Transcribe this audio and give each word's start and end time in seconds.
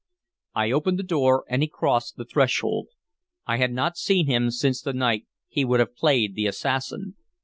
I 0.55 0.71
opened 0.71 0.97
the 0.97 1.03
door, 1.03 1.45
and 1.47 1.61
he 1.61 1.67
crossed 1.67 2.15
the 2.17 2.25
threshold. 2.25 2.87
I 3.45 3.57
had 3.57 3.71
not 3.71 3.97
seen 3.97 4.25
him 4.25 4.49
since 4.49 4.81
the 4.81 4.93
night 4.93 5.27
he 5.47 5.63
would 5.63 5.79
have 5.79 5.95
played 5.95 6.33
the 6.33 6.47
assassin. 6.47 7.13